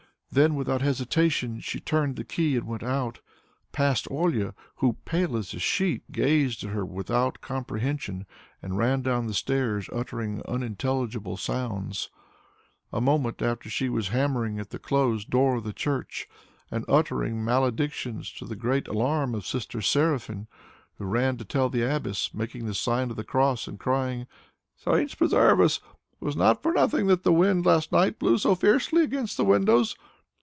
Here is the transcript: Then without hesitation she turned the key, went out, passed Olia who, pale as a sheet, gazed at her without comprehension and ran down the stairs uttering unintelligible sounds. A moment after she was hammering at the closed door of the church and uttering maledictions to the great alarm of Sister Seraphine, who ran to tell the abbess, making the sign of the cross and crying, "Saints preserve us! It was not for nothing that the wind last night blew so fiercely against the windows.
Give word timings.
Then 0.33 0.55
without 0.55 0.81
hesitation 0.81 1.59
she 1.59 1.81
turned 1.81 2.15
the 2.15 2.23
key, 2.23 2.57
went 2.59 2.83
out, 2.83 3.19
passed 3.73 4.07
Olia 4.09 4.55
who, 4.77 4.95
pale 5.03 5.35
as 5.35 5.53
a 5.53 5.59
sheet, 5.59 6.09
gazed 6.09 6.63
at 6.63 6.69
her 6.69 6.85
without 6.85 7.41
comprehension 7.41 8.25
and 8.61 8.77
ran 8.77 9.01
down 9.01 9.27
the 9.27 9.33
stairs 9.33 9.89
uttering 9.91 10.41
unintelligible 10.47 11.35
sounds. 11.35 12.09
A 12.93 13.01
moment 13.01 13.41
after 13.41 13.69
she 13.69 13.89
was 13.89 14.07
hammering 14.07 14.57
at 14.57 14.69
the 14.69 14.79
closed 14.79 15.29
door 15.29 15.57
of 15.57 15.65
the 15.65 15.73
church 15.73 16.29
and 16.71 16.85
uttering 16.87 17.43
maledictions 17.43 18.31
to 18.37 18.45
the 18.45 18.55
great 18.55 18.87
alarm 18.87 19.35
of 19.35 19.45
Sister 19.45 19.81
Seraphine, 19.81 20.47
who 20.97 21.03
ran 21.07 21.35
to 21.39 21.43
tell 21.43 21.67
the 21.67 21.81
abbess, 21.81 22.33
making 22.33 22.67
the 22.67 22.73
sign 22.73 23.09
of 23.09 23.17
the 23.17 23.25
cross 23.25 23.67
and 23.67 23.77
crying, 23.77 24.27
"Saints 24.77 25.13
preserve 25.13 25.59
us! 25.59 25.81
It 26.21 26.23
was 26.23 26.37
not 26.37 26.63
for 26.63 26.71
nothing 26.71 27.07
that 27.07 27.23
the 27.23 27.33
wind 27.33 27.65
last 27.65 27.91
night 27.91 28.17
blew 28.17 28.37
so 28.37 28.55
fiercely 28.55 29.03
against 29.03 29.35
the 29.35 29.43
windows. 29.43 29.97